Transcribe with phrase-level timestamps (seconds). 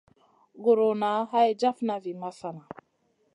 [0.63, 2.67] Guruna hay jafna vi masana.